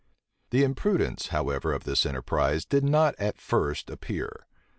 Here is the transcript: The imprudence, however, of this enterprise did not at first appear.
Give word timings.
The 0.49 0.63
imprudence, 0.63 1.27
however, 1.27 1.73
of 1.73 1.83
this 1.83 2.07
enterprise 2.07 2.65
did 2.65 2.83
not 2.83 3.13
at 3.19 3.37
first 3.39 3.87
appear. 3.87 4.47